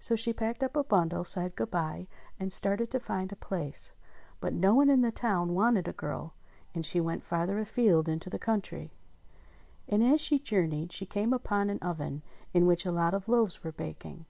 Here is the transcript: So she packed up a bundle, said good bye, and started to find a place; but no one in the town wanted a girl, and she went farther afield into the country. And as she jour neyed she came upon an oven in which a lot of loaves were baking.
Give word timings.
So 0.00 0.16
she 0.16 0.32
packed 0.32 0.64
up 0.64 0.76
a 0.76 0.82
bundle, 0.82 1.22
said 1.22 1.54
good 1.54 1.70
bye, 1.70 2.08
and 2.40 2.52
started 2.52 2.90
to 2.90 2.98
find 2.98 3.30
a 3.30 3.36
place; 3.36 3.92
but 4.40 4.52
no 4.52 4.74
one 4.74 4.90
in 4.90 5.02
the 5.02 5.12
town 5.12 5.54
wanted 5.54 5.86
a 5.86 5.92
girl, 5.92 6.34
and 6.74 6.84
she 6.84 7.00
went 7.00 7.22
farther 7.22 7.60
afield 7.60 8.08
into 8.08 8.28
the 8.28 8.40
country. 8.40 8.90
And 9.86 10.02
as 10.02 10.20
she 10.20 10.40
jour 10.40 10.66
neyed 10.66 10.90
she 10.90 11.06
came 11.06 11.32
upon 11.32 11.70
an 11.70 11.78
oven 11.78 12.24
in 12.52 12.66
which 12.66 12.84
a 12.84 12.90
lot 12.90 13.14
of 13.14 13.28
loaves 13.28 13.62
were 13.62 13.70
baking. 13.70 14.26